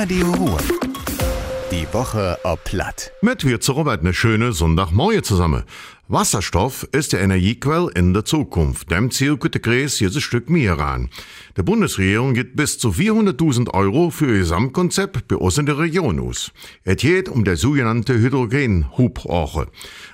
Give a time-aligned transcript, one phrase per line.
[0.00, 0.58] Radio Ruhr.
[1.72, 3.10] Die Woche ob Platt.
[3.20, 5.64] Mit wir zu Robert eine schöne Sonntagmorgen zusammen.
[6.10, 8.90] Wasserstoff ist der Energiequell in der Zukunft.
[8.90, 11.10] Dem Ziel könnte Gräs jedes Stück mehr ran.
[11.58, 16.18] Die Bundesregierung gibt bis zu 400.000 Euro für ihr Gesamtkonzept bei uns in der Region
[16.18, 16.50] aus.
[16.82, 19.66] Es geht um der sogenannte Hydrogen-Hubrache.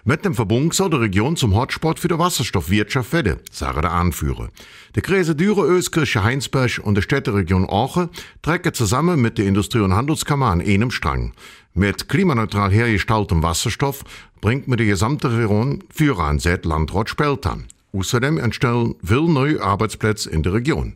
[0.04, 4.48] Mit dem Verbund soll die Region zum Hotspot für die Wasserstoffwirtschaft werden, sagen der Anführer.
[4.96, 8.10] Der Kreise Düre, Öskirche, Heinsberg und die Städteregion Ache
[8.42, 11.34] trecken zusammen mit der Industrie- und Handelskammer an einem Strang.
[11.76, 14.04] Mit klimaneutral hergestelltem Wasserstoff
[14.40, 17.66] bringt mir die gesamte Region für an seit Landrat Speltern.
[17.92, 20.94] Außerdem entstehen viele neue Arbeitsplätze in der Region.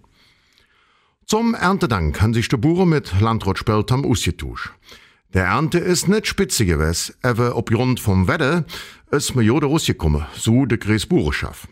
[1.27, 4.71] Zum Erntedank kann sich der Bauer mit Landrat Speltam ausgetauscht.
[5.35, 8.65] Der Ernte ist nicht spitze gewesen, aber aufgrund vom Wetter
[9.11, 11.69] ist mir Jode rausgekommen, so der Kreis Bauerschaft.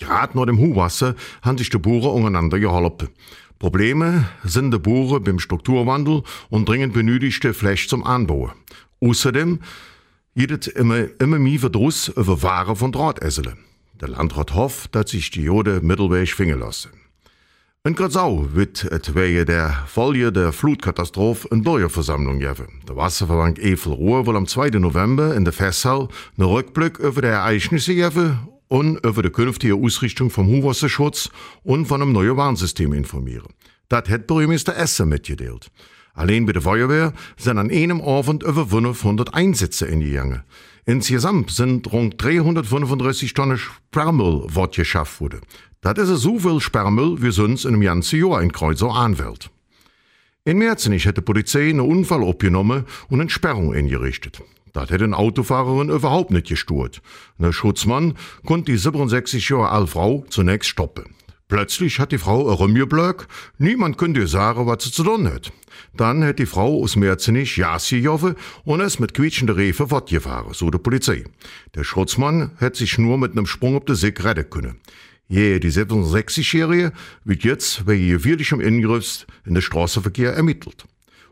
[0.00, 3.10] Gerade nach dem Huwasser haben sich die Bauern untereinander geholfen.
[3.58, 8.52] Probleme sind die Bauern beim Strukturwandel und dringend benötigte Fläche zum Anbau.
[9.00, 9.60] Außerdem
[10.34, 13.58] es immer, immer mehr Verdruss über Ware von Drahtesseln.
[14.00, 16.90] Der Landrat hofft, dass sich die Jode Mittelweg finden lassen.
[17.86, 22.80] In Gratzau wird wegen der Folge der Flutkatastrophe eine Bürgerversammlung geben.
[22.88, 24.70] Der Wasserverband Evel Ruhr will am 2.
[24.70, 30.30] November in der Festsaal einen Rückblick über die Ereignisse geben und über die künftige Ausrichtung
[30.30, 31.30] vom Hochwasserschutz
[31.62, 33.46] und von einem neuen Warnsystem informieren.
[33.88, 35.70] Das hat Bürgermeister Esser mitgeteilt.
[36.12, 40.42] Allein bei der Feuerwehr sind an einem Abend über 500 Einsätze eingegangen.
[40.86, 45.42] Insgesamt sind rund 335 Tonnen Sperrmüll geschafft worden.
[45.80, 49.50] Das ist so viel Sperrmüll, wie sonst in einem ganzen Jahr ein Kreuzer anwählt.
[50.44, 54.42] In Märzenich hat die Polizei einen Unfall abgenommen und eine Sperrung eingerichtet.
[54.74, 57.00] Das hätte eine Autofahrerin überhaupt nicht gestört.
[57.38, 61.14] Der Schutzmann konnte die 67 Jahre alte Frau zunächst stoppen.
[61.46, 65.52] Plötzlich hat die Frau ein Rumgeblöck, niemand könnte ihr sagen, was sie zu tun hat.
[65.96, 70.70] Dann hat die Frau aus Merzenich Jas gejoffen und ist mit quietschender Refe fortgefahren, so
[70.70, 71.22] die Polizei.
[71.76, 74.80] Der Schutzmann hat sich nur mit einem Sprung auf den Sieg retten können.
[75.28, 76.92] Je, die 67-Jährige
[77.24, 80.84] wird jetzt wegen gefährlichem Ingriffs in den Straßenverkehr ermittelt.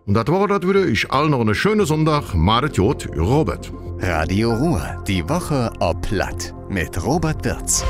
[0.07, 0.85] Und das war das wieder.
[0.87, 2.35] Ich allen noch einen schönen Sonntag.
[2.35, 3.73] Madet Jod, Robert.
[3.99, 5.03] Radio Ruhr.
[5.07, 6.55] Die Woche ob Platt.
[6.69, 7.85] Mit Robert Wirz.